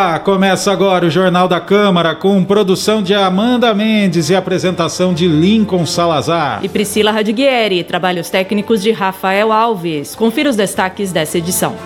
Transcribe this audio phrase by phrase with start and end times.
[0.00, 5.28] Olá, começa agora o Jornal da Câmara com produção de Amanda Mendes e apresentação de
[5.28, 6.60] Lincoln Salazar.
[6.64, 10.14] E Priscila Radiguieri, trabalhos técnicos de Rafael Alves.
[10.14, 11.76] Confira os destaques dessa edição.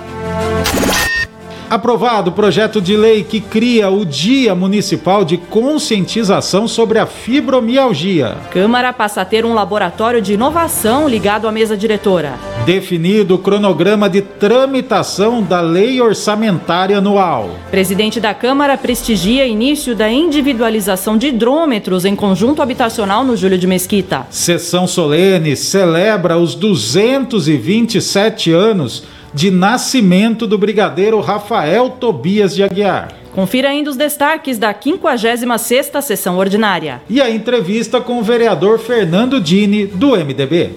[1.74, 8.36] Aprovado o projeto de lei que cria o Dia Municipal de Conscientização sobre a Fibromialgia.
[8.52, 12.34] Câmara passa a ter um laboratório de inovação ligado à mesa diretora.
[12.64, 17.50] Definido o cronograma de tramitação da Lei Orçamentária Anual.
[17.72, 23.66] Presidente da Câmara prestigia início da individualização de hidrômetros em conjunto habitacional no Júlio de
[23.66, 24.28] Mesquita.
[24.30, 29.02] Sessão solene celebra os 227 anos
[29.34, 33.12] de nascimento do brigadeiro Rafael Tobias de Aguiar.
[33.34, 37.02] Confira ainda os destaques da 56ª sessão ordinária.
[37.10, 40.70] E a entrevista com o vereador Fernando Dini, do MDB.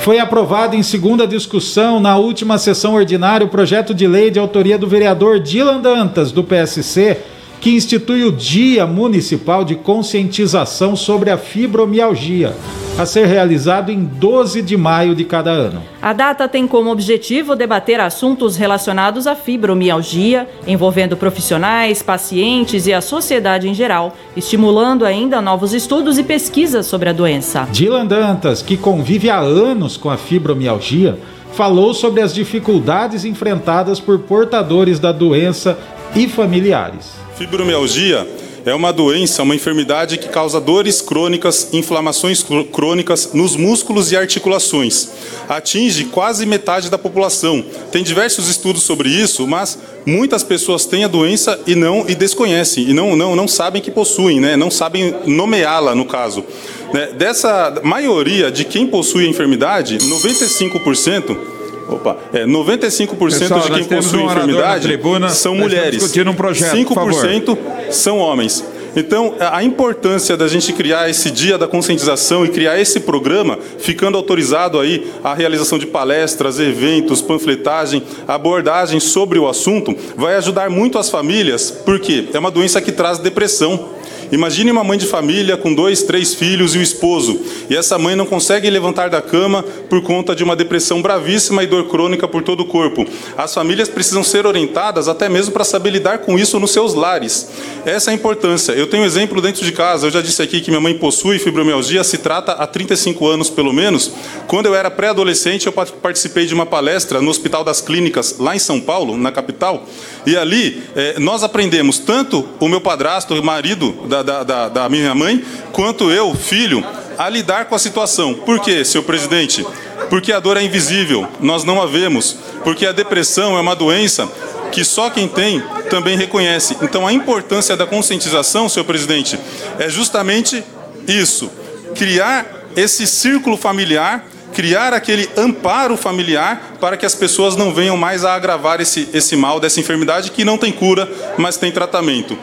[0.00, 4.76] Foi aprovado em segunda discussão na última sessão ordinária o projeto de lei de autoria
[4.76, 7.16] do vereador Dylan Dantas, do PSC,
[7.60, 12.54] que institui o Dia Municipal de Conscientização sobre a Fibromialgia,
[12.96, 15.82] a ser realizado em 12 de maio de cada ano.
[16.00, 23.00] A data tem como objetivo debater assuntos relacionados à fibromialgia, envolvendo profissionais, pacientes e a
[23.00, 27.68] sociedade em geral, estimulando ainda novos estudos e pesquisas sobre a doença.
[27.70, 31.18] Dylan Dantas, que convive há anos com a fibromialgia,
[31.52, 35.76] falou sobre as dificuldades enfrentadas por portadores da doença
[36.14, 37.17] e familiares.
[37.38, 38.26] Fibromialgia
[38.66, 45.08] é uma doença, uma enfermidade que causa dores crônicas, inflamações crônicas nos músculos e articulações.
[45.48, 47.64] Atinge quase metade da população.
[47.92, 52.90] Tem diversos estudos sobre isso, mas muitas pessoas têm a doença e não e desconhecem
[52.90, 54.56] e não não não sabem que possuem, né?
[54.56, 56.44] Não sabem nomeá-la no caso.
[56.92, 57.12] Né?
[57.16, 61.57] Dessa maioria de quem possui a enfermidade, 95%
[61.88, 66.02] Opa, é, 95% Pessoal, de quem possui um enfermidade tribuna, são mulheres.
[66.26, 67.58] Um projeto, 5%
[67.90, 68.64] são homens.
[68.96, 74.16] Então, a importância da gente criar esse dia da conscientização e criar esse programa, ficando
[74.16, 80.98] autorizado aí a realização de palestras, eventos, panfletagem, abordagem sobre o assunto, vai ajudar muito
[80.98, 83.97] as famílias, porque é uma doença que traz depressão.
[84.30, 87.40] Imagine uma mãe de família com dois, três filhos e o esposo,
[87.70, 91.66] e essa mãe não consegue levantar da cama por conta de uma depressão bravíssima e
[91.66, 93.06] dor crônica por todo o corpo.
[93.36, 97.50] As famílias precisam ser orientadas até mesmo para saber lidar com isso nos seus lares.
[97.86, 98.72] Essa é a importância.
[98.72, 100.06] Eu tenho um exemplo dentro de casa.
[100.06, 103.72] Eu já disse aqui que minha mãe possui fibromialgia, se trata há 35 anos pelo
[103.72, 104.12] menos.
[104.46, 108.58] Quando eu era pré-adolescente, eu participei de uma palestra no Hospital das Clínicas, lá em
[108.58, 109.86] São Paulo, na capital,
[110.26, 114.88] e ali eh, nós aprendemos tanto o meu padrasto, o marido da da, da, da
[114.88, 116.84] minha mãe, quanto eu, filho,
[117.18, 118.34] a lidar com a situação.
[118.34, 119.66] Por quê, senhor presidente?
[120.08, 122.36] Porque a dor é invisível, nós não a vemos.
[122.62, 124.28] Porque a depressão é uma doença
[124.70, 126.76] que só quem tem também reconhece.
[126.82, 129.38] Então a importância da conscientização, senhor presidente,
[129.78, 130.62] é justamente
[131.06, 131.50] isso:
[131.94, 132.46] criar
[132.76, 138.34] esse círculo familiar, criar aquele amparo familiar para que as pessoas não venham mais a
[138.34, 142.38] agravar esse, esse mal dessa enfermidade que não tem cura, mas tem tratamento.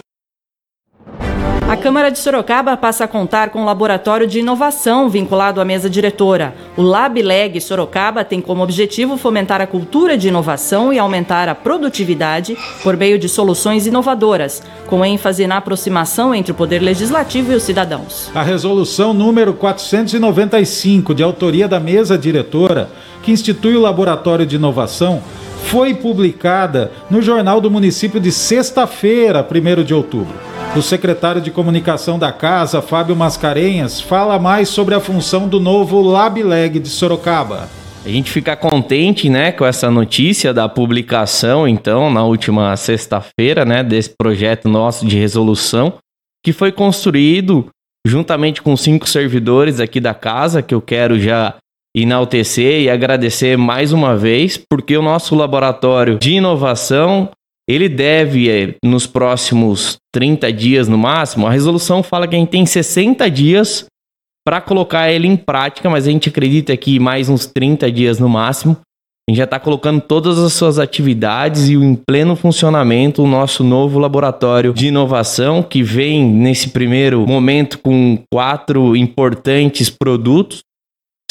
[1.68, 5.90] A Câmara de Sorocaba passa a contar com um laboratório de inovação vinculado à mesa
[5.90, 6.54] diretora.
[6.78, 12.56] O LabLeg Sorocaba tem como objetivo fomentar a cultura de inovação e aumentar a produtividade
[12.84, 17.64] por meio de soluções inovadoras, com ênfase na aproximação entre o poder legislativo e os
[17.64, 18.30] cidadãos.
[18.36, 22.92] A resolução número 495, de autoria da mesa diretora,
[23.24, 25.20] que institui o laboratório de inovação,
[25.64, 30.55] foi publicada no Jornal do Município de sexta-feira, 1 de outubro.
[30.74, 36.02] O secretário de comunicação da casa, Fábio Mascarenhas, fala mais sobre a função do novo
[36.02, 37.70] LabLeg de Sorocaba.
[38.06, 43.84] A gente fica contente, né, com essa notícia da publicação, então, na última sexta-feira, né,
[43.84, 45.94] desse projeto nosso de resolução,
[46.44, 47.68] que foi construído
[48.06, 51.56] juntamente com cinco servidores aqui da casa, que eu quero já
[51.96, 57.30] enaltecer e agradecer mais uma vez, porque o nosso laboratório de inovação
[57.68, 62.50] ele deve, eh, nos próximos 30 dias no máximo, a resolução fala que a gente
[62.50, 63.86] tem 60 dias
[64.46, 68.30] para colocar ele em prática, mas a gente acredita que mais uns 30 dias no
[68.30, 68.78] máximo.
[69.28, 73.64] A gente já está colocando todas as suas atividades e em pleno funcionamento o nosso
[73.64, 80.62] novo laboratório de inovação, que vem nesse primeiro momento com quatro importantes produtos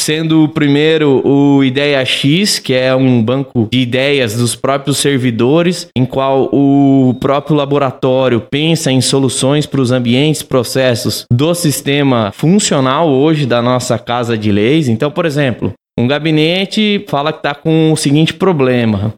[0.04, 5.88] sendo o primeiro o Ideia X, que é um banco de ideias dos próprios servidores,
[5.96, 13.08] em qual o próprio laboratório pensa em soluções para os ambientes, processos do sistema funcional
[13.08, 14.88] hoje da nossa casa de leis.
[14.88, 19.14] Então, por exemplo, um gabinete fala que está com o seguinte problema.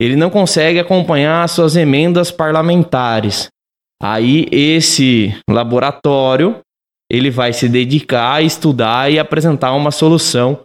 [0.00, 3.48] ele não consegue acompanhar as suas emendas parlamentares.
[4.02, 6.56] Aí esse laboratório
[7.12, 10.60] ele vai se dedicar a estudar e apresentar uma solução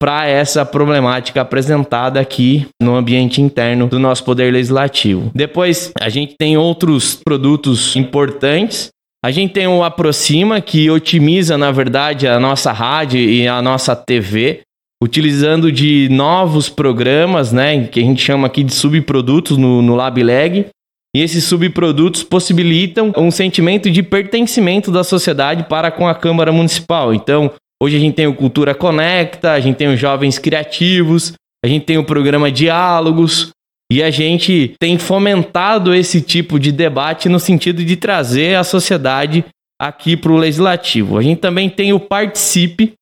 [0.00, 5.32] para essa problemática apresentada aqui no ambiente interno do nosso poder legislativo.
[5.34, 8.90] Depois, a gente tem outros produtos importantes.
[9.24, 13.96] A gente tem o Aproxima, que otimiza, na verdade, a nossa rádio e a nossa
[13.96, 14.60] TV,
[15.02, 20.66] utilizando de novos programas, né, que a gente chama aqui de subprodutos no, no LabLeg.
[21.14, 27.14] E esses subprodutos possibilitam um sentimento de pertencimento da sociedade para com a Câmara Municipal.
[27.14, 27.50] Então,
[27.82, 31.32] hoje a gente tem o Cultura Conecta, a gente tem os Jovens Criativos,
[31.64, 33.52] a gente tem o programa Diálogos,
[33.90, 39.44] e a gente tem fomentado esse tipo de debate no sentido de trazer a sociedade
[39.80, 41.16] aqui para o legislativo.
[41.16, 42.92] A gente também tem o Participe.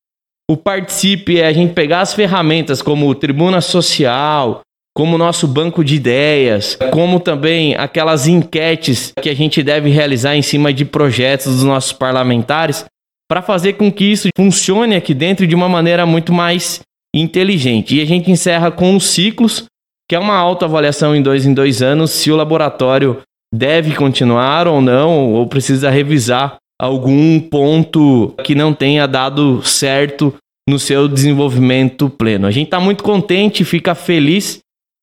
[0.49, 4.61] O Participe é a gente pegar as ferramentas como Tribuna Social,
[4.97, 10.35] como o nosso banco de ideias, como também aquelas enquetes que a gente deve realizar
[10.35, 12.83] em cima de projetos dos nossos parlamentares,
[13.29, 16.79] para fazer com que isso funcione aqui dentro de uma maneira muito mais
[17.15, 17.95] inteligente.
[17.95, 19.65] E a gente encerra com os ciclos,
[20.09, 23.21] que é uma autoavaliação em dois em dois anos, se o laboratório
[23.53, 30.33] deve continuar ou não, ou precisa revisar algum ponto que não tenha dado certo
[30.67, 32.47] no seu desenvolvimento pleno.
[32.47, 34.59] A gente está muito contente, fica feliz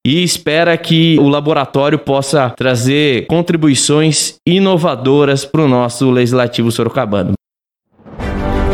[0.06, 7.32] e espera que o laboratório possa trazer contribuições inovadoras para o nosso legislativo sorocabano.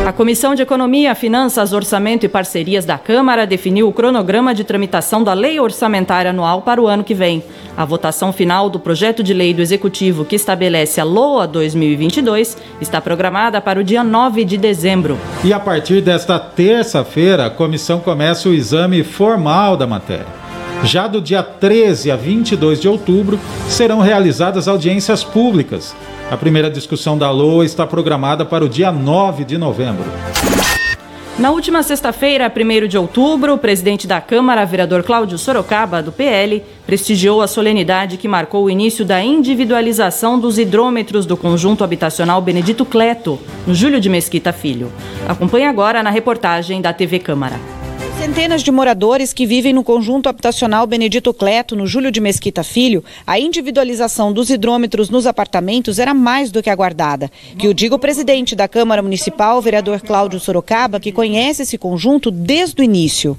[0.04, 5.22] A Comissão de Economia, Finanças, Orçamento e Parcerias da Câmara definiu o cronograma de tramitação
[5.22, 7.44] da Lei Orçamentária Anual para o ano que vem.
[7.76, 13.00] A votação final do projeto de lei do Executivo que estabelece a LOA 2022 está
[13.00, 15.16] programada para o dia 9 de dezembro.
[15.44, 20.39] E a partir desta terça-feira, a comissão começa o exame formal da matéria.
[20.84, 23.38] Já do dia 13 a 22 de outubro
[23.68, 25.94] serão realizadas audiências públicas.
[26.30, 30.04] A primeira discussão da LOA está programada para o dia 9 de novembro.
[31.38, 36.62] Na última sexta-feira, 1 de outubro, o presidente da Câmara, vereador Cláudio Sorocaba, do PL,
[36.84, 42.84] prestigiou a solenidade que marcou o início da individualização dos hidrômetros do conjunto habitacional Benedito
[42.84, 44.92] Cleto, no Júlio de Mesquita Filho.
[45.26, 47.79] Acompanhe agora na reportagem da TV Câmara.
[48.20, 53.02] Centenas de moradores que vivem no conjunto habitacional Benedito Cleto, no Júlio de Mesquita Filho,
[53.26, 57.30] a individualização dos hidrômetros nos apartamentos era mais do que aguardada.
[57.58, 62.30] Que o diga o presidente da Câmara Municipal, vereador Cláudio Sorocaba, que conhece esse conjunto
[62.30, 63.38] desde o início.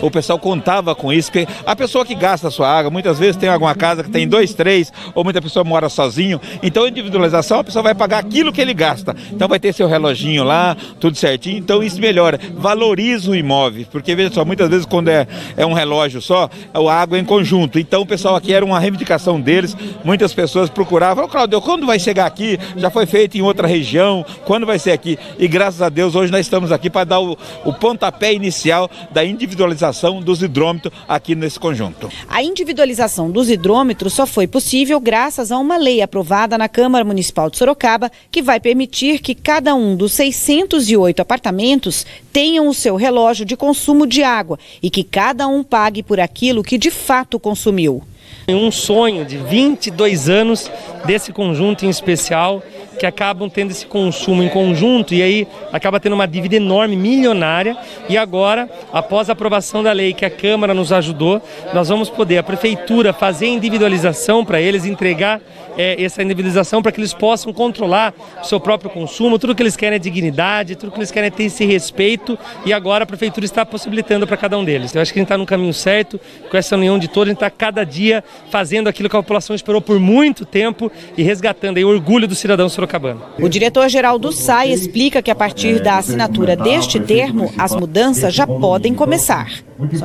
[0.00, 3.36] O pessoal contava com isso, porque a pessoa que gasta a sua água, muitas vezes
[3.36, 6.40] tem alguma casa que tem dois, três, ou muita pessoa mora sozinho.
[6.62, 9.14] Então, individualização, a pessoa vai pagar aquilo que ele gasta.
[9.30, 11.58] Então, vai ter seu reloginho lá, tudo certinho.
[11.58, 12.40] Então, isso melhora.
[12.54, 15.26] Valoriza o imóvel, porque veja só, muitas vezes quando é,
[15.56, 17.78] é um relógio só, a água é em conjunto.
[17.78, 19.76] Então, o pessoal aqui era uma reivindicação deles.
[20.02, 22.58] Muitas pessoas procuravam, Claudio, quando vai chegar aqui?
[22.76, 25.18] Já foi feito em outra região, quando vai ser aqui?
[25.38, 29.24] E graças a Deus, hoje nós estamos aqui para dar o, o pontapé inicial da
[29.24, 32.10] individualização individualização dos hidrômetros aqui nesse conjunto.
[32.28, 37.50] A individualização dos hidrômetros só foi possível graças a uma lei aprovada na Câmara Municipal
[37.50, 43.44] de Sorocaba que vai permitir que cada um dos 608 apartamentos tenham o seu relógio
[43.44, 48.02] de consumo de água e que cada um pague por aquilo que de fato consumiu.
[48.48, 50.70] Um sonho de 22 anos
[51.04, 52.62] desse conjunto em especial
[53.00, 57.74] que acabam tendo esse consumo em conjunto e aí acaba tendo uma dívida enorme, milionária.
[58.10, 61.40] E agora, após a aprovação da lei que a Câmara nos ajudou,
[61.72, 65.40] nós vamos poder, a Prefeitura, fazer individualização para eles, entregar
[65.76, 69.38] é, essa individualização para que eles possam controlar o seu próprio consumo.
[69.38, 72.72] Tudo que eles querem é dignidade, tudo que eles querem é ter esse respeito e
[72.72, 74.94] agora a Prefeitura está possibilitando para cada um deles.
[74.94, 77.30] Eu acho que a gente está no caminho certo, com essa união de todos, a
[77.30, 81.76] gente está cada dia fazendo aquilo que a população esperou por muito tempo e resgatando
[81.76, 83.22] aí o orgulho do cidadão sorocabano.
[83.38, 88.46] O diretor-geral do SAI explica que a partir da assinatura deste termo, as mudanças já
[88.46, 89.48] podem começar.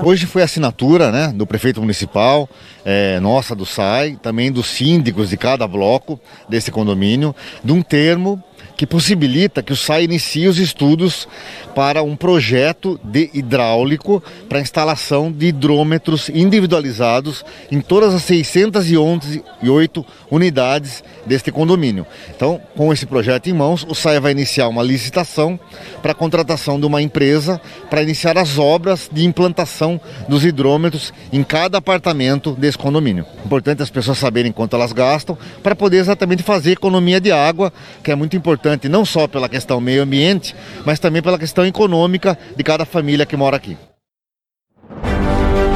[0.04, 2.50] Hoje foi a assinatura né, do prefeito municipal,
[2.84, 6.20] é, nossa do SAI, também dos síndicos de cada bloco
[6.50, 8.44] desse condomínio, de um termo
[8.78, 11.28] que possibilita que o SAI inicie os estudos
[11.74, 21.04] para um projeto de hidráulico para instalação de hidrômetros individualizados em todas as 608 unidades
[21.26, 22.06] deste condomínio.
[22.36, 25.60] Então, com esse projeto em mãos, o SAI vai iniciar uma licitação
[26.02, 31.44] para a contratação de uma empresa para iniciar as obras de implantação dos hidrômetros em
[31.44, 33.26] cada apartamento desse condomínio.
[33.46, 37.72] Importante as pessoas saberem quanto elas gastam para poder exatamente fazer economia de água,
[38.04, 41.66] que é muito importante importante não só pela questão meio ambiente, mas também pela questão
[41.66, 43.78] econômica de cada família que mora aqui.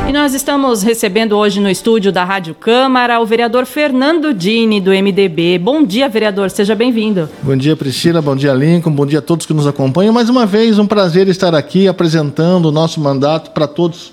[0.08, 4.90] E nós estamos recebendo hoje no estúdio da Rádio Câmara o vereador Fernando Dini, do
[4.90, 5.60] MDB.
[5.60, 7.30] Bom dia, vereador, seja bem-vindo.
[7.44, 10.12] Bom dia, Priscila, bom dia, Lincoln, bom dia a todos que nos acompanham.
[10.12, 14.12] Mais uma vez, um prazer estar aqui apresentando o nosso mandato para todos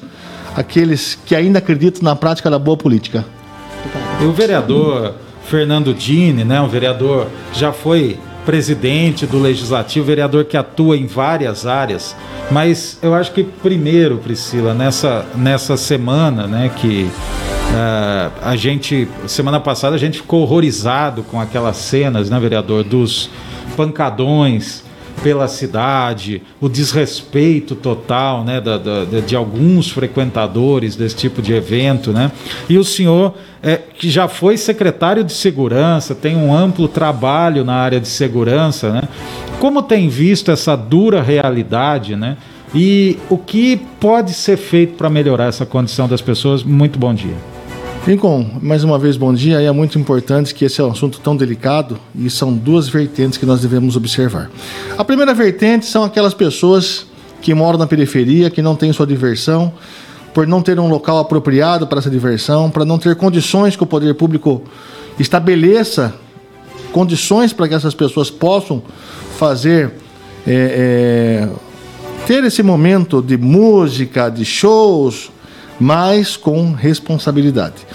[0.55, 3.25] aqueles que ainda acreditam na prática da boa política.
[4.21, 5.15] E o vereador
[5.45, 11.07] Fernando Dini, né, um vereador que já foi presidente do Legislativo, vereador que atua em
[11.07, 12.17] várias áreas.
[12.51, 19.59] Mas eu acho que primeiro, Priscila, nessa, nessa semana, né, que uh, a gente, semana
[19.59, 23.29] passada a gente ficou horrorizado com aquelas cenas, né, vereador, dos
[23.77, 24.87] pancadões
[25.23, 32.13] pela cidade, o desrespeito total né, da, da, de alguns frequentadores desse tipo de evento.
[32.13, 32.31] Né?
[32.69, 37.75] E o senhor, é, que já foi secretário de segurança, tem um amplo trabalho na
[37.75, 39.03] área de segurança, né?
[39.59, 42.37] como tem visto essa dura realidade, né?
[42.75, 46.63] E o que pode ser feito para melhorar essa condição das pessoas?
[46.63, 47.35] Muito bom dia.
[48.07, 49.61] Lincoln, mais uma vez bom dia.
[49.61, 53.47] É muito importante que esse é um assunto tão delicado e são duas vertentes que
[53.47, 54.51] nós devemos observar.
[54.99, 57.07] A primeira vertente são aquelas pessoas
[57.41, 59.73] que moram na periferia, que não têm sua diversão,
[60.37, 63.87] por não ter um local apropriado para essa diversão, para não ter condições que o
[63.87, 64.63] poder público
[65.19, 66.13] estabeleça
[66.93, 68.83] condições para que essas pessoas possam
[69.39, 69.95] fazer
[70.47, 71.49] é, é,
[72.27, 75.31] ter esse momento de música, de shows,
[75.81, 77.87] mas com responsabilidade.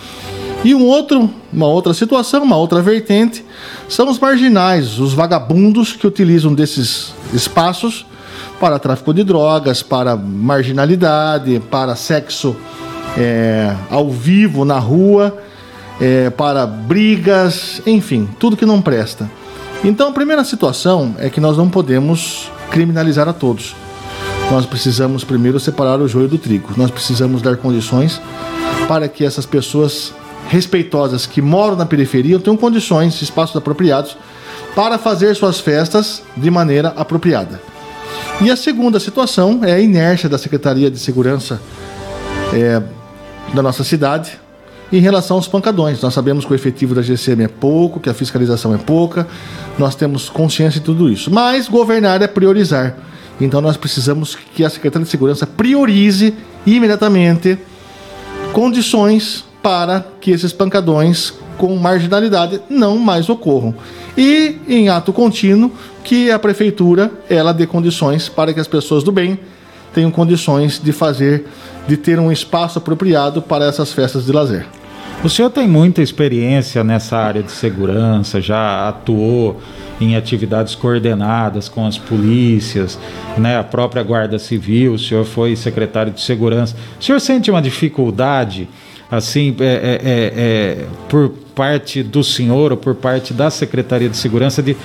[0.63, 3.45] E um outro, uma outra situação, uma outra vertente,
[3.88, 8.03] são os marginais, os vagabundos que utilizam desses espaços
[8.62, 12.56] para tráfico de drogas, para marginalidade, para sexo
[13.18, 15.38] é, ao vivo na rua,
[16.00, 19.30] é, para brigas, enfim, tudo que não presta.
[19.84, 23.75] Então a primeira situação é que nós não podemos criminalizar a todos
[24.51, 26.74] nós precisamos primeiro separar o joio do trigo.
[26.75, 28.22] Nós precisamos dar condições
[28.86, 30.13] para que essas pessoas
[30.50, 34.18] respeitosas que moram na periferia tenham condições, espaços apropriados
[34.75, 37.70] para fazer suas festas de maneira apropriada.
[38.41, 41.61] E a segunda situação é a inércia da Secretaria de Segurança
[42.53, 42.81] é,
[43.53, 44.39] da nossa cidade
[44.91, 46.01] em relação aos pancadões.
[46.01, 49.27] Nós sabemos que o efetivo da GCM é pouco, que a fiscalização é pouca,
[49.77, 51.31] nós temos consciência de tudo isso.
[51.31, 52.95] Mas governar é priorizar.
[53.39, 56.33] Então nós precisamos que a Secretaria de Segurança priorize
[56.65, 57.57] imediatamente
[58.51, 63.73] condições para que esses pancadões com marginalidade não mais ocorram.
[64.18, 65.72] E em ato contínuo
[66.03, 69.39] que a prefeitura ela dê condições para que as pessoas do bem
[69.94, 71.46] tenham condições de fazer
[71.88, 74.65] de ter um espaço apropriado para essas festas de lazer.
[75.24, 79.62] O senhor tem muita experiência nessa área de segurança, já atuou
[80.00, 82.98] em atividades coordenadas com as polícias,
[83.38, 86.75] né, a própria Guarda Civil, o senhor foi secretário de Segurança.
[87.00, 88.68] O senhor sente uma dificuldade,
[89.12, 94.18] assim, é, é, é, é por parte do senhor ou por parte da Secretaria de
[94.18, 94.75] Segurança de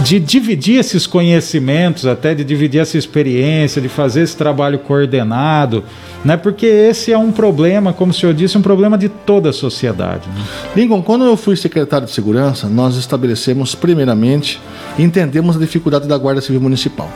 [0.00, 5.82] de dividir esses conhecimentos, até de dividir essa experiência, de fazer esse trabalho coordenado,
[6.24, 6.36] né?
[6.36, 10.28] Porque esse é um problema, como o senhor disse, um problema de toda a sociedade.
[10.28, 10.44] Né?
[10.76, 14.60] Lincoln, quando eu fui secretário de Segurança, nós estabelecemos primeiramente,
[14.98, 17.10] entendemos a dificuldade da Guarda Civil Municipal.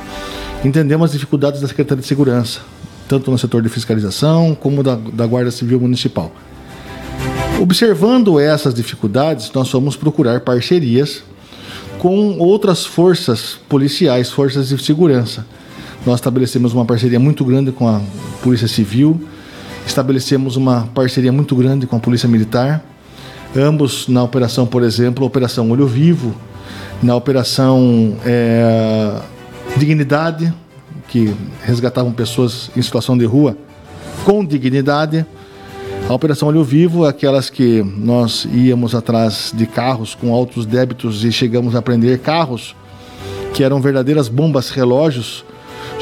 [0.64, 2.60] Entendemos as dificuldades da Secretaria de Segurança,
[3.12, 6.32] tanto no setor de fiscalização como da, da Guarda Civil Municipal.
[7.60, 11.22] Observando essas dificuldades, nós fomos procurar parcerias
[11.98, 15.44] com outras forças policiais, forças de segurança
[16.04, 18.00] nós estabelecemos uma parceria muito grande com a
[18.42, 19.20] Polícia Civil,
[19.86, 22.82] estabelecemos uma parceria muito grande com a Polícia Militar,
[23.54, 26.34] ambos na operação, por exemplo, Operação Olho Vivo,
[27.00, 29.16] na Operação é,
[29.76, 30.52] Dignidade,
[31.12, 33.56] que resgatavam pessoas em situação de rua
[34.24, 35.24] com dignidade.
[36.08, 41.30] A Operação Olho Vivo, aquelas que nós íamos atrás de carros com altos débitos e
[41.30, 42.74] chegamos a prender carros
[43.54, 45.44] que eram verdadeiras bombas relógios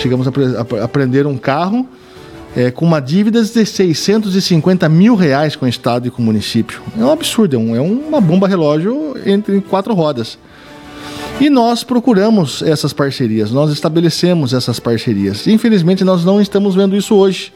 [0.00, 1.86] Chegamos a, a, a prender um carro
[2.56, 6.80] é, com uma dívida de 650 mil reais com o Estado e com o município.
[6.98, 10.38] É um absurdo, é, um, é uma bomba relógio entre quatro rodas.
[11.40, 15.47] E nós procuramos essas parcerias, nós estabelecemos essas parcerias.
[15.47, 17.50] Infelizmente, nós não estamos vendo isso hoje.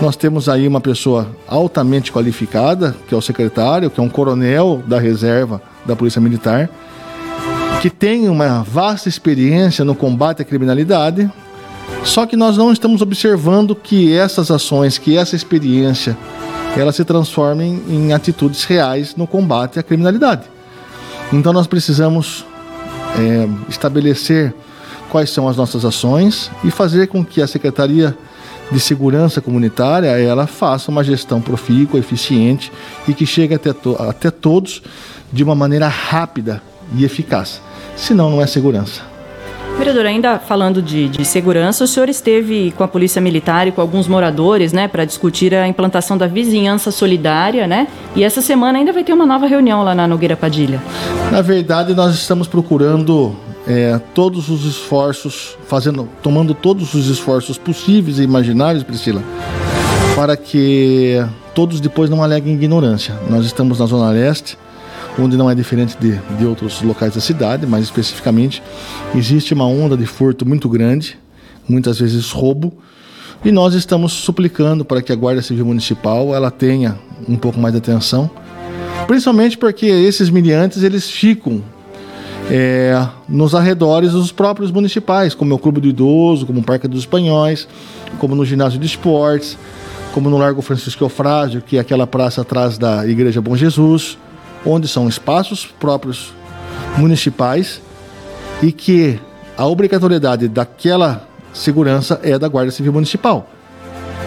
[0.00, 4.82] Nós temos aí uma pessoa altamente qualificada, que é o secretário, que é um coronel
[4.86, 6.70] da reserva da Polícia Militar,
[7.82, 11.30] que tem uma vasta experiência no combate à criminalidade,
[12.04, 16.16] só que nós não estamos observando que essas ações, que essa experiência,
[16.76, 20.44] ela se transformem em atitudes reais no combate à criminalidade.
[21.30, 22.44] Então nós precisamos
[23.18, 24.54] é, estabelecer
[25.10, 28.16] quais são as nossas ações e fazer com que a Secretaria
[28.70, 32.72] de segurança comunitária, ela faça uma gestão profícua, eficiente
[33.06, 34.82] e que chegue até, to até todos
[35.30, 36.62] de uma maneira rápida
[36.94, 37.60] e eficaz.
[37.96, 39.11] Senão, não é segurança.
[39.78, 43.80] Vereador, ainda falando de, de, segurança, o senhor esteve com a Polícia Militar e com
[43.80, 47.88] alguns moradores, né, para discutir a implantação da vizinhança solidária, né?
[48.14, 50.80] E essa semana ainda vai ter uma nova reunião lá na Nogueira Padilha.
[51.30, 53.34] Na verdade, nós estamos procurando
[53.66, 59.22] é, todos os esforços, fazendo, tomando todos os esforços possíveis e imaginários, Priscila,
[60.14, 61.24] para que
[61.54, 63.14] todos depois não aleguem ignorância.
[63.28, 64.58] Nós estamos na Zona Leste,
[65.18, 68.62] onde não é diferente de, de outros locais da cidade, mas especificamente
[69.14, 71.18] existe uma onda de furto muito grande,
[71.68, 72.72] muitas vezes roubo,
[73.44, 77.72] e nós estamos suplicando para que a Guarda Civil Municipal ela tenha um pouco mais
[77.74, 78.30] de atenção,
[79.06, 81.62] principalmente porque esses miliantes eles ficam
[82.50, 86.88] é, nos arredores dos próprios municipais, como é o Clube do Idoso, como o Parque
[86.88, 87.68] dos Espanhóis,
[88.18, 89.58] como no Ginásio de Esportes,
[90.12, 94.18] como no Largo Francisco Eufrásio, que é aquela praça atrás da Igreja Bom Jesus,
[94.64, 96.32] onde são espaços próprios
[96.96, 97.80] municipais
[98.62, 99.18] e que
[99.56, 103.48] a obrigatoriedade daquela segurança é da Guarda Civil Municipal.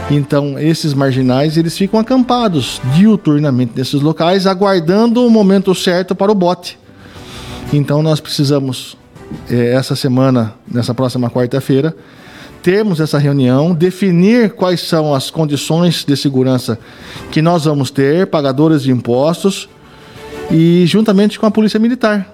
[0.09, 6.35] Então, esses marginais, eles ficam acampados diuturnamente nesses locais, aguardando o momento certo para o
[6.35, 6.77] bote.
[7.73, 8.95] Então, nós precisamos,
[9.49, 11.95] é, essa semana, nessa próxima quarta-feira,
[12.61, 16.77] termos essa reunião, definir quais são as condições de segurança
[17.31, 19.67] que nós vamos ter, pagadores de impostos,
[20.51, 22.27] e juntamente com a Polícia Militar.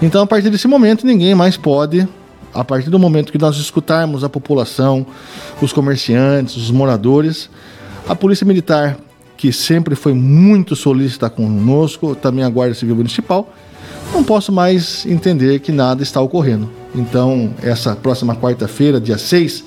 [0.00, 2.06] Então, a partir desse momento, ninguém mais pode,
[2.52, 5.06] a partir do momento que nós escutarmos a população,
[5.60, 7.48] os comerciantes, os moradores,
[8.08, 8.98] a Polícia Militar,
[9.36, 13.52] que sempre foi muito solícita conosco, também a Guarda Civil Municipal,
[14.12, 16.70] não posso mais entender que nada está ocorrendo.
[16.94, 19.64] Então, essa próxima quarta-feira, dia 6,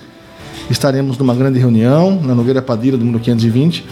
[0.69, 3.85] estaremos numa grande reunião na Nogueira Padilha, número 520,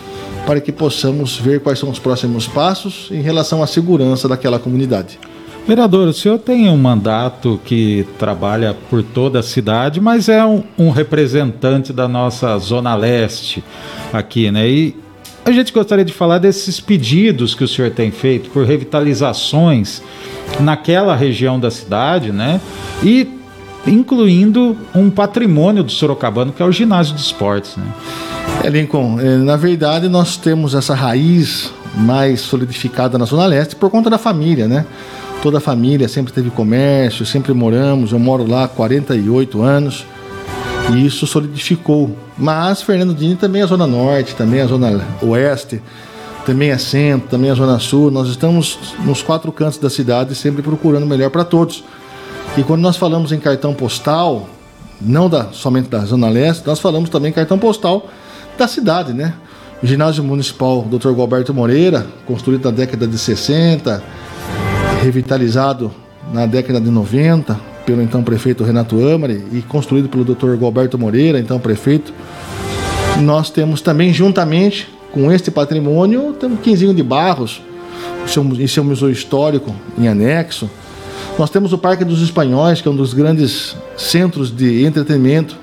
[0.48, 5.20] para que possamos ver quais são os próximos passos em relação à segurança daquela comunidade.
[5.68, 10.64] Vereador, o senhor tem um mandato que trabalha por toda a cidade, mas é um,
[10.78, 13.62] um representante da nossa Zona Leste
[14.14, 14.70] aqui, né?
[14.70, 14.96] E
[15.44, 20.02] a gente gostaria de falar desses pedidos que o senhor tem feito por revitalizações
[20.62, 22.62] naquela região da cidade, né?
[23.04, 23.37] E
[23.88, 27.86] incluindo um patrimônio do Sorocabano, que é o ginásio de esportes, né?
[28.63, 33.89] É, Lincoln, é, na verdade nós temos essa raiz mais solidificada na Zona Leste por
[33.89, 34.86] conta da família, né?
[35.41, 40.06] Toda a família sempre teve comércio, sempre moramos, eu moro lá há 48 anos
[40.93, 42.15] e isso solidificou.
[42.38, 45.82] Mas Fernando Dini também é a Zona Norte, também é a Zona Oeste,
[46.45, 48.10] também é Centro, também é a Zona Sul.
[48.10, 51.84] Nós estamos nos quatro cantos da cidade sempre procurando o melhor para todos.
[52.56, 54.48] E quando nós falamos em cartão postal,
[55.02, 58.08] não da, somente da Zona Leste, nós falamos também cartão postal
[58.58, 59.34] da cidade, né?
[59.82, 61.12] O ginásio municipal Dr.
[61.12, 64.02] Galberto Moreira, construído na década de 60,
[65.04, 65.92] revitalizado
[66.34, 70.58] na década de 90 pelo então prefeito Renato Amari e construído pelo Dr.
[70.58, 72.14] Galberto Moreira, então prefeito.
[73.22, 77.62] Nós temos também, juntamente com este patrimônio, temos Quinzinho de Barros,
[78.60, 80.70] em seu museu histórico em anexo.
[81.38, 85.56] Nós temos o Parque dos Espanhóis, que é um dos grandes centros de entretenimento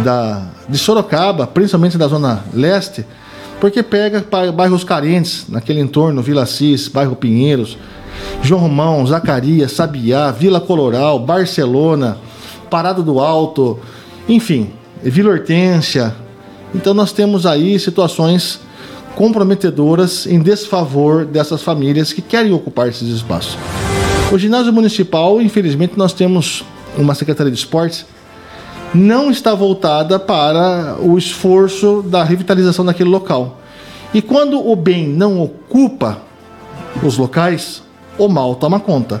[0.00, 3.06] da, de Sorocaba, principalmente da Zona Leste,
[3.58, 7.78] porque pega bairros carentes naquele entorno, Vila Cis, bairro Pinheiros,
[8.42, 12.18] João Romão, Zacarias, Sabiá, Vila Coloral, Barcelona,
[12.68, 13.78] Parada do Alto,
[14.28, 14.70] enfim,
[15.02, 16.14] Vila Hortência.
[16.74, 18.60] Então nós temos aí situações
[19.16, 23.56] comprometedoras em desfavor dessas famílias que querem ocupar esses espaços.
[24.30, 26.62] O ginásio municipal, infelizmente, nós temos
[26.96, 28.04] uma secretaria de esportes
[28.94, 33.60] não está voltada para o esforço da revitalização daquele local.
[34.12, 36.18] E quando o bem não ocupa
[37.02, 37.82] os locais,
[38.16, 39.20] o mal toma conta.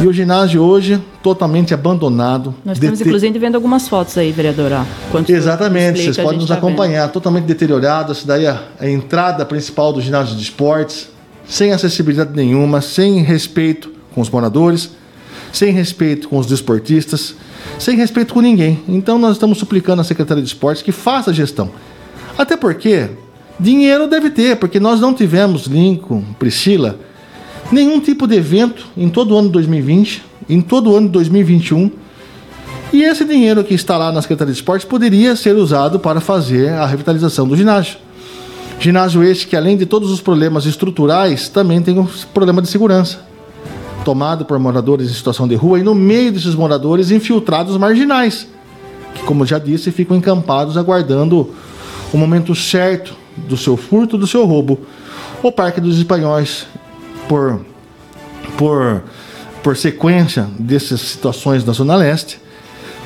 [0.00, 2.54] E o ginásio hoje totalmente abandonado.
[2.64, 3.08] Nós estamos dete...
[3.08, 4.86] inclusive vendo algumas fotos aí, vereadora.
[5.28, 7.02] Exatamente, vocês podem nos tá acompanhar.
[7.02, 7.12] Vendo.
[7.12, 8.12] Totalmente deteriorado.
[8.12, 11.10] Essa daí é a entrada principal do ginásio de esportes,
[11.46, 14.90] sem acessibilidade nenhuma, sem respeito com os moradores,
[15.52, 17.34] sem respeito com os desportistas
[17.78, 18.82] sem respeito com ninguém.
[18.88, 21.70] Então nós estamos suplicando à Secretaria de Esportes que faça a gestão.
[22.36, 23.08] Até porque
[23.58, 26.98] dinheiro deve ter, porque nós não tivemos, Lincoln, Priscila,
[27.70, 31.12] nenhum tipo de evento em todo o ano de 2020, em todo o ano de
[31.12, 31.90] 2021.
[32.92, 36.70] E esse dinheiro que está lá na Secretaria de Esportes poderia ser usado para fazer
[36.70, 37.98] a revitalização do ginásio.
[38.80, 43.29] Ginásio este que, além de todos os problemas estruturais, também tem um problema de segurança
[44.04, 48.46] tomado por moradores em situação de rua e no meio desses moradores infiltrados marginais.
[49.14, 51.50] que, como já disse, ficam encampados aguardando
[52.12, 54.78] o momento certo do seu furto, do seu roubo.
[55.42, 56.66] O Parque dos Espanhóis,
[57.28, 57.60] por,
[58.56, 59.02] por,
[59.62, 62.40] por sequência dessas situações da Zona Leste,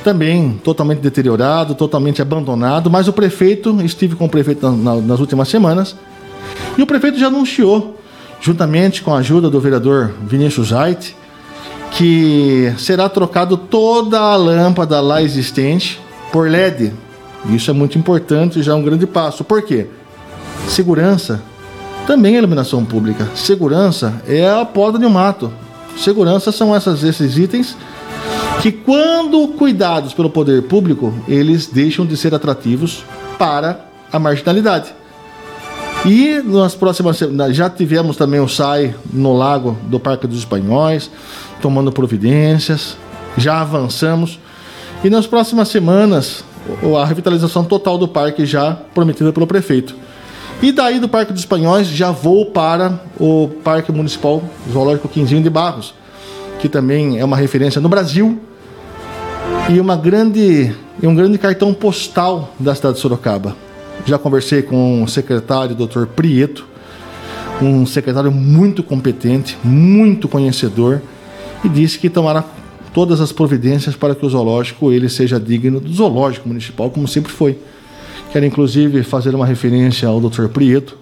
[0.02, 5.20] também totalmente deteriorado, totalmente abandonado, mas o prefeito, estive com o prefeito na, na, nas
[5.20, 5.96] últimas semanas,
[6.76, 7.98] e o prefeito já anunciou,
[8.44, 11.16] juntamente com a ajuda do vereador Vinícius Zait,
[11.92, 15.98] que será trocado toda a lâmpada lá existente
[16.30, 16.92] por LED.
[17.48, 19.42] Isso é muito importante e já é um grande passo.
[19.44, 19.86] Por quê?
[20.68, 21.42] Segurança
[22.06, 23.26] também é iluminação pública.
[23.34, 25.50] Segurança é a porta de um mato.
[25.96, 27.74] Segurança são essas, esses itens
[28.60, 33.06] que, quando cuidados pelo poder público, eles deixam de ser atrativos
[33.38, 34.92] para a marginalidade.
[36.06, 37.18] E nas próximas
[37.52, 41.10] já tivemos também o SAI no lago do Parque dos Espanhóis,
[41.62, 42.96] tomando providências,
[43.38, 44.38] já avançamos.
[45.02, 46.44] E nas próximas semanas,
[47.00, 49.96] a revitalização total do parque já prometida pelo prefeito.
[50.62, 55.50] E daí do Parque dos Espanhóis já vou para o Parque Municipal Zoológico Quinzinho de
[55.50, 55.94] Barros,
[56.60, 58.38] que também é uma referência no Brasil
[59.70, 63.63] e uma grande, um grande cartão postal da cidade de Sorocaba.
[64.06, 66.04] Já conversei com o secretário, Dr.
[66.04, 66.66] Prieto,
[67.62, 71.00] um secretário muito competente, muito conhecedor,
[71.64, 72.44] e disse que tomará
[72.92, 77.32] todas as providências para que o zoológico ele seja digno do zoológico municipal, como sempre
[77.32, 77.58] foi.
[78.30, 80.48] Quero inclusive fazer uma referência ao Dr.
[80.48, 80.98] Prieto,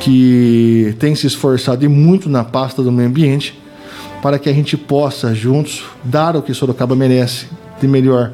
[0.00, 3.60] que tem se esforçado e muito na pasta do meio ambiente
[4.22, 7.46] para que a gente possa juntos dar o que Sorocaba merece
[7.80, 8.32] de melhor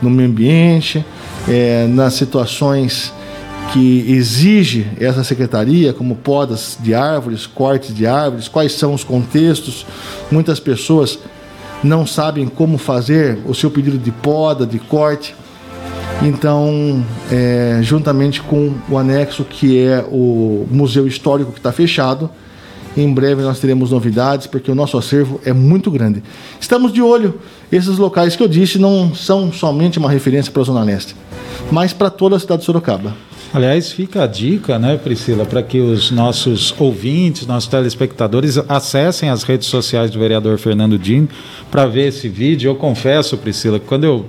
[0.00, 1.04] no meio ambiente,
[1.48, 3.12] é, nas situações
[3.72, 9.86] que exige essa secretaria, como podas de árvores, cortes de árvores, quais são os contextos.
[10.30, 11.18] Muitas pessoas
[11.82, 15.34] não sabem como fazer o seu pedido de poda, de corte.
[16.22, 22.30] Então, é, juntamente com o anexo que é o Museu Histórico que está fechado,
[22.96, 26.22] em breve nós teremos novidades, porque o nosso acervo é muito grande.
[26.60, 27.40] Estamos de olho.
[27.70, 31.16] Esses locais que eu disse não são somente uma referência para a Zona Leste,
[31.72, 33.14] mas para toda a cidade de Sorocaba.
[33.54, 39.42] Aliás, fica a dica, né, Priscila, para que os nossos ouvintes, nossos telespectadores acessem as
[39.42, 41.28] redes sociais do vereador Fernando Dino
[41.70, 42.70] para ver esse vídeo.
[42.70, 44.26] Eu confesso, Priscila, que quando eu,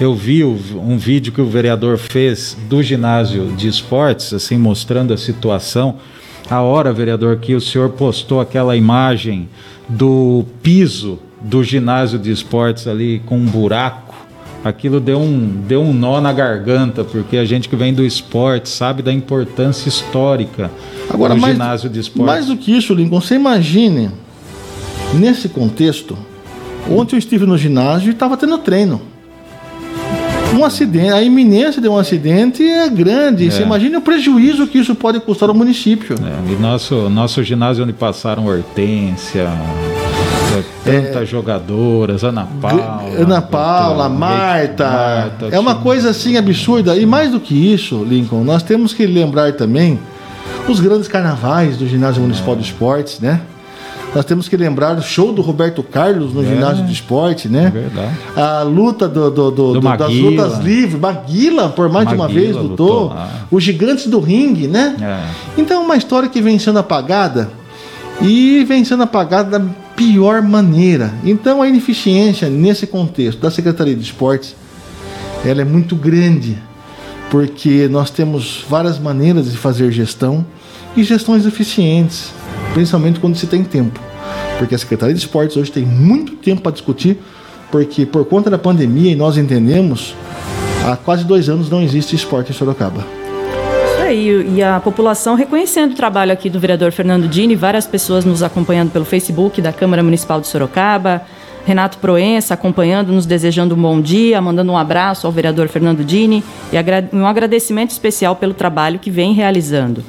[0.00, 5.16] eu vi um vídeo que o vereador fez do ginásio de esportes, assim, mostrando a
[5.16, 5.96] situação,
[6.48, 9.48] a hora, vereador, que o senhor postou aquela imagem
[9.88, 14.05] do piso do ginásio de esportes ali com um buraco,
[14.68, 18.68] aquilo deu um, deu um nó na garganta, porque a gente que vem do esporte
[18.68, 20.70] sabe da importância histórica
[21.08, 22.26] Agora, do mais, ginásio de esportes.
[22.26, 24.10] Mais do que isso, Lincoln, você imagine,
[25.14, 26.18] nesse contexto,
[26.90, 29.00] ontem eu estive no ginásio e estava tendo treino.
[30.54, 33.46] Um acidente, a iminência de um acidente é grande.
[33.46, 33.50] É.
[33.50, 36.16] Você imagina o prejuízo que isso pode custar ao município.
[36.16, 39.48] É, e nosso, nosso ginásio onde passaram Hortência,
[40.84, 43.02] tantas é, jogadoras, Ana Paula.
[43.18, 44.84] Ana Paula, Marta.
[44.88, 45.48] Marta.
[45.50, 46.96] É uma coisa assim absurda.
[46.96, 49.98] E mais do que isso, Lincoln, nós temos que lembrar também
[50.68, 52.56] os grandes carnavais do Ginásio Municipal é.
[52.58, 53.40] de Esportes, né?
[54.14, 57.70] Nós temos que lembrar do show do Roberto Carlos no é, ginásio de esporte, né?
[57.70, 58.12] Verdade.
[58.34, 60.98] A luta do, do, do, do das lutas livres.
[60.98, 63.02] Maguila, por mais Maguila, de uma vez, lutou.
[63.08, 63.16] lutou
[63.50, 64.96] Os gigantes do ringue, né?
[65.02, 65.60] É.
[65.60, 67.50] Então, uma história que vem sendo apagada
[68.22, 69.64] e vem sendo apagada da
[69.96, 71.12] pior maneira.
[71.24, 74.54] Então, a ineficiência nesse contexto da Secretaria de Esportes
[75.44, 76.58] ela é muito grande,
[77.30, 80.44] porque nós temos várias maneiras de fazer gestão
[80.96, 82.32] e gestões eficientes,
[82.74, 84.00] principalmente quando se tem tempo.
[84.58, 87.18] Porque a Secretaria de Esportes hoje tem muito tempo para discutir,
[87.70, 90.14] porque por conta da pandemia, e nós entendemos,
[90.84, 93.04] há quase dois anos não existe esporte em Sorocaba.
[94.16, 98.42] Aí, e a população reconhecendo o trabalho aqui do vereador Fernando Dini, várias pessoas nos
[98.42, 101.20] acompanhando pelo Facebook da Câmara Municipal de Sorocaba,
[101.66, 106.42] Renato Proença acompanhando, nos desejando um bom dia, mandando um abraço ao vereador Fernando Dini
[106.72, 110.02] e um agradecimento especial pelo trabalho que vem realizando.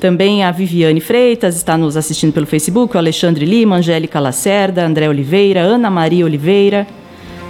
[0.00, 5.08] Também a Viviane Freitas está nos assistindo pelo Facebook, o Alexandre Lima, Angélica Lacerda, André
[5.08, 6.86] Oliveira, Ana Maria Oliveira,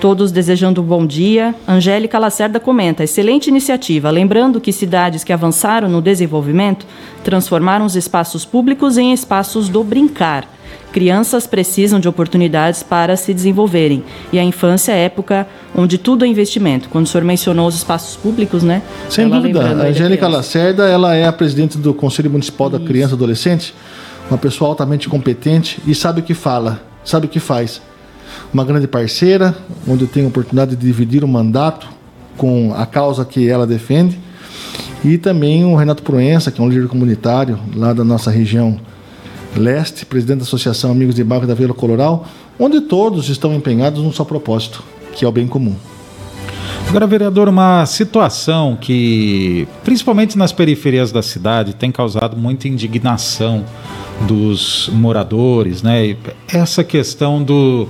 [0.01, 1.55] todos desejando um bom dia.
[1.69, 4.11] Angélica Lacerda comenta: excelente iniciativa.
[4.11, 6.87] Lembrando que cidades que avançaram no desenvolvimento
[7.23, 10.49] transformaram os espaços públicos em espaços do brincar
[10.93, 14.03] Crianças precisam de oportunidades para se desenvolverem.
[14.33, 16.89] E a infância é época onde tudo é investimento.
[16.89, 18.83] Quando o senhor mencionou os espaços públicos, né?
[19.09, 19.61] Sem ela dúvida.
[19.61, 22.79] A Angélica Lacerda, ela é a presidente do Conselho Municipal Isso.
[22.79, 23.75] da Criança e Adolescente,
[24.29, 27.81] uma pessoa altamente competente e sabe o que fala, sabe o que faz.
[28.53, 29.55] Uma grande parceira,
[29.87, 31.89] onde eu tenho a oportunidade de dividir o mandato
[32.37, 34.19] com a causa que ela defende.
[35.05, 38.79] E também o Renato Proença, que é um líder comunitário lá da nossa região
[39.57, 42.27] leste, presidente da Associação Amigos de Bairro da Vila Coloral,
[42.59, 45.75] onde todos estão empenhados num só propósito, que é o bem comum.
[46.89, 53.65] Agora, vereador, uma situação que, principalmente nas periferias da cidade, tem causado muita indignação
[54.27, 56.17] dos moradores, né?
[56.49, 57.89] Essa questão do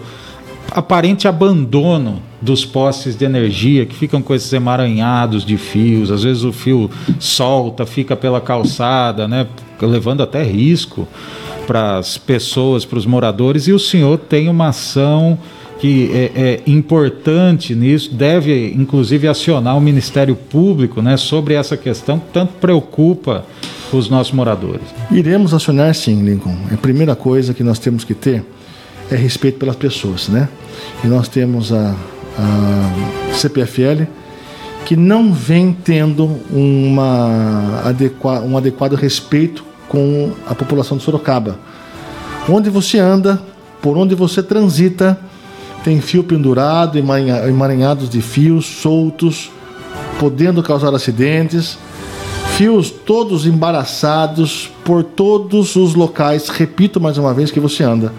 [0.70, 6.42] aparente abandono dos postes de energia que ficam com esses emaranhados de fios, às vezes
[6.42, 9.46] o fio solta, fica pela calçada, né?
[9.80, 11.06] Levando até risco
[11.66, 15.38] para as pessoas, para os moradores, e o senhor tem uma ação
[15.80, 22.18] que é, é, importante nisso, deve inclusive acionar o Ministério Público né, sobre essa questão
[22.18, 23.46] que tanto preocupa
[23.90, 24.83] os nossos moradores.
[25.11, 26.54] Iremos acionar sim, Lincoln.
[26.70, 28.44] A primeira coisa que nós temos que ter
[29.11, 30.49] é respeito pelas pessoas, né?
[31.03, 31.94] E nós temos a,
[32.38, 34.05] a CPFL
[34.85, 41.59] que não vem tendo uma adequa, um adequado respeito com a população de Sorocaba.
[42.49, 43.40] Onde você anda,
[43.83, 45.18] por onde você transita,
[45.85, 49.51] tem fio pendurado, emaranhados de fios soltos,
[50.18, 51.79] podendo causar acidentes,
[52.57, 58.12] fios todos embaraçados por todos os locais, repito mais uma vez, que você anda.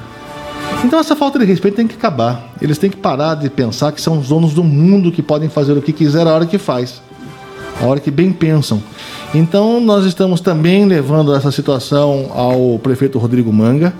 [0.83, 2.49] Então essa falta de respeito tem que acabar.
[2.61, 5.73] Eles têm que parar de pensar que são os donos do mundo que podem fazer
[5.73, 7.01] o que quiser a hora que faz,
[7.79, 8.81] a hora que bem pensam.
[9.33, 13.93] Então nós estamos também levando essa situação ao prefeito Rodrigo Manga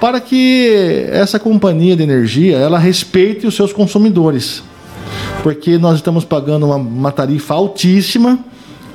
[0.00, 4.62] para que essa companhia de energia ela respeite os seus consumidores,
[5.42, 8.38] porque nós estamos pagando uma, uma tarifa altíssima,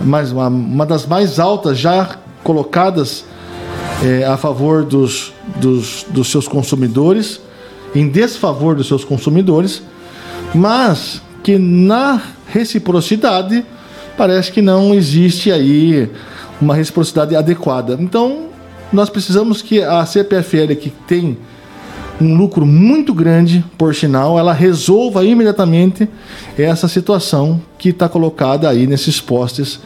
[0.02, 3.24] mas uma, uma, das mais altas já colocadas
[4.04, 7.42] é, a favor dos, dos, dos seus consumidores,
[7.94, 9.82] em desfavor dos seus consumidores,
[10.54, 13.66] mas que na reciprocidade
[14.18, 16.10] parece que não existe aí
[16.62, 17.98] uma reciprocidade adequada.
[18.00, 18.48] Então
[18.92, 21.38] nós precisamos que a CPFL, que tem
[22.20, 26.08] um lucro muito grande, por sinal, ela resolva imediatamente
[26.58, 29.80] essa situação que está colocada aí nesses postes,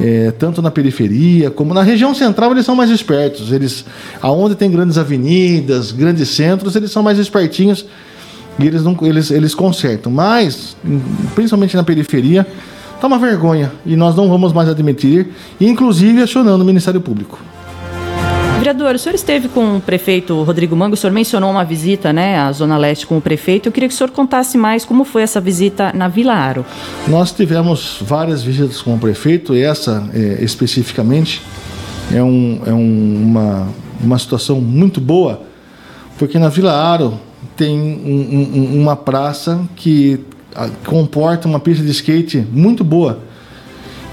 [0.00, 2.52] é, tanto na periferia como na região central.
[2.52, 3.52] Eles são mais espertos.
[3.52, 3.84] Eles,
[4.20, 7.86] aonde tem grandes avenidas, grandes centros, eles são mais espertinhos
[8.58, 10.10] e eles não, eles, eles consertam.
[10.12, 10.76] Mas,
[11.34, 12.46] principalmente na periferia,
[12.94, 15.28] está uma vergonha e nós não vamos mais admitir,
[15.60, 17.38] inclusive acionando o Ministério Público.
[18.66, 22.36] Vereador, o senhor esteve com o prefeito Rodrigo Mango, o senhor mencionou uma visita né,
[22.36, 23.68] à Zona Leste com o prefeito.
[23.68, 26.66] Eu queria que o senhor contasse mais como foi essa visita na Vila Aro.
[27.06, 31.40] Nós tivemos várias visitas com o prefeito, essa é, especificamente
[32.12, 33.68] é, um, é um, uma,
[34.00, 35.42] uma situação muito boa,
[36.18, 37.20] porque na Vila Aro
[37.56, 40.18] tem um, um, uma praça que
[40.84, 43.20] comporta uma pista de skate muito boa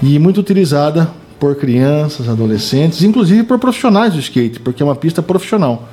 [0.00, 1.10] e muito utilizada
[1.44, 5.86] por crianças, adolescentes, inclusive por profissionais do skate, porque é uma pista profissional.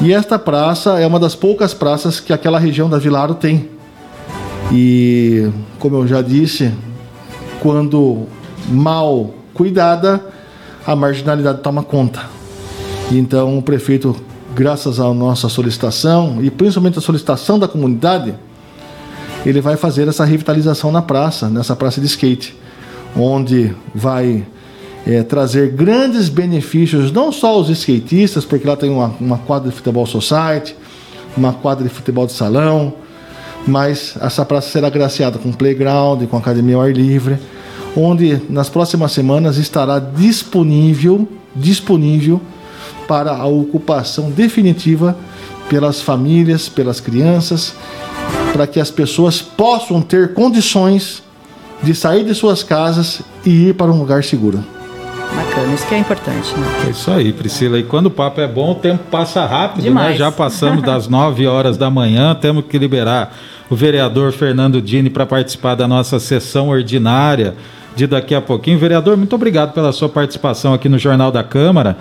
[0.00, 3.68] E esta praça é uma das poucas praças que aquela região da Vilaro tem.
[4.70, 6.72] E, como eu já disse,
[7.58, 8.28] quando
[8.68, 10.24] mal cuidada,
[10.86, 12.22] a marginalidade toma conta.
[13.10, 14.14] Então, o prefeito,
[14.54, 18.36] graças à nossa solicitação e principalmente a solicitação da comunidade,
[19.44, 22.56] ele vai fazer essa revitalização na praça, nessa praça de skate,
[23.16, 24.46] onde vai
[25.06, 29.76] é, trazer grandes benefícios, não só aos skatistas, porque lá tem uma, uma quadra de
[29.76, 30.76] futebol society,
[31.36, 32.92] uma quadra de futebol de salão,
[33.66, 37.38] mas essa praça será agraciada com playground, com academia ao ar livre,
[37.96, 42.40] onde nas próximas semanas estará disponível, disponível
[43.08, 45.16] para a ocupação definitiva
[45.68, 47.74] pelas famílias, pelas crianças,
[48.52, 51.22] para que as pessoas possam ter condições
[51.82, 54.62] de sair de suas casas e ir para um lugar seguro.
[55.34, 56.52] Bacana, isso que é importante.
[56.56, 56.66] Né?
[56.86, 57.78] É isso aí, Priscila.
[57.78, 59.88] E quando o papo é bom, o tempo passa rápido, né?
[59.88, 60.10] Demais.
[60.10, 60.16] né?
[60.16, 63.34] Já passamos das 9 horas da manhã, temos que liberar
[63.68, 67.54] o vereador Fernando Dini para participar da nossa sessão ordinária
[67.94, 68.78] de daqui a pouquinho.
[68.78, 71.96] Vereador, muito obrigado pela sua participação aqui no Jornal da Câmara.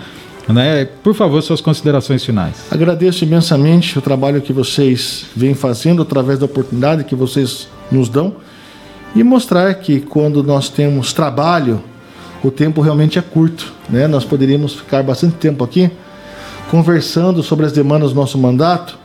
[0.48, 0.86] Né?
[1.04, 2.66] Por favor, suas considerações finais.
[2.72, 8.34] Agradeço imensamente o trabalho que vocês vêm fazendo através da oportunidade que vocês nos dão
[9.16, 11.84] e mostrar que quando nós temos trabalho
[12.44, 13.74] o tempo realmente é curto.
[13.90, 14.08] Né?
[14.08, 15.92] Nós poderíamos ficar bastante tempo aqui
[16.70, 18.98] conversando sobre as demandas do nosso mandato,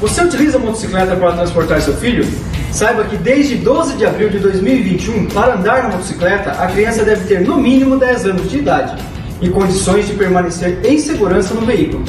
[0.00, 2.26] Você utiliza a motocicleta para transportar seu filho?
[2.72, 7.26] Saiba que desde 12 de abril de 2021, para andar na motocicleta, a criança deve
[7.26, 8.96] ter no mínimo 10 anos de idade
[9.42, 12.02] e condições de permanecer em segurança no veículo.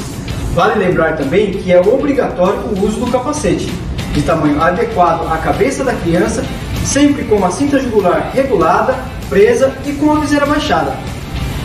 [0.54, 3.70] Vale lembrar também que é obrigatório o uso do capacete,
[4.14, 6.42] de tamanho adequado à cabeça da criança,
[6.82, 10.96] sempre com a cinta jugular regulada presa e com a viseira baixada.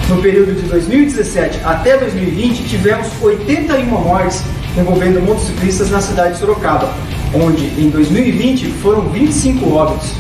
[0.10, 4.44] No período de 2017 até 2020, tivemos 81 mortes
[4.78, 6.94] envolvendo motociclistas na cidade de Sorocaba,
[7.34, 10.12] onde em 2020 foram 25 óbitos.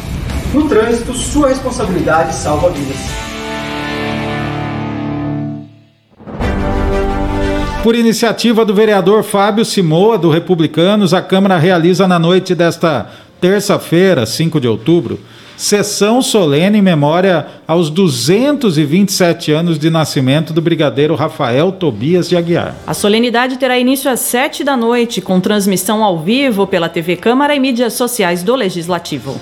[0.53, 2.97] No trânsito, sua responsabilidade salva vidas.
[7.83, 13.09] Por iniciativa do vereador Fábio Simoa, do Republicanos, a Câmara realiza na noite desta
[13.41, 15.19] terça-feira, 5 de outubro,
[15.63, 22.75] sessão solene em memória aos 227 anos de nascimento do brigadeiro Rafael Tobias de Aguiar.
[22.85, 27.55] A solenidade terá início às 7 da noite, com transmissão ao vivo pela TV Câmara
[27.55, 29.39] e mídias sociais do Legislativo.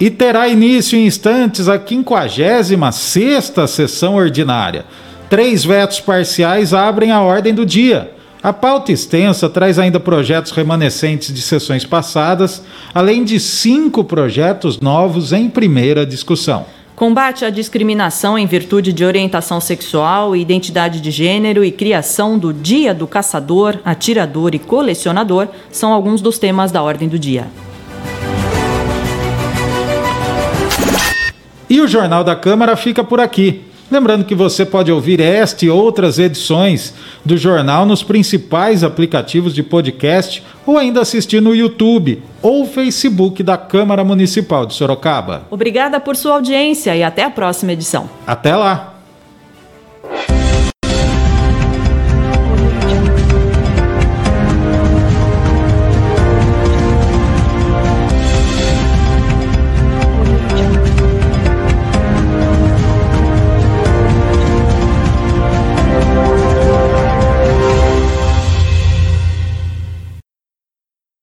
[0.00, 4.86] E terá início em instantes a 56ª sessão ordinária.
[5.28, 8.15] Três vetos parciais abrem a ordem do dia.
[8.46, 12.62] A pauta extensa traz ainda projetos remanescentes de sessões passadas,
[12.94, 16.64] além de cinco projetos novos em primeira discussão.
[16.94, 22.52] Combate à discriminação em virtude de orientação sexual e identidade de gênero e criação do
[22.52, 27.48] Dia do Caçador, Atirador e Colecionador são alguns dos temas da ordem do dia.
[31.68, 33.64] E o Jornal da Câmara fica por aqui.
[33.90, 36.92] Lembrando que você pode ouvir esta e outras edições
[37.24, 43.56] do jornal nos principais aplicativos de podcast ou ainda assistir no YouTube ou Facebook da
[43.56, 45.46] Câmara Municipal de Sorocaba.
[45.50, 48.10] Obrigada por sua audiência e até a próxima edição.
[48.26, 48.95] Até lá!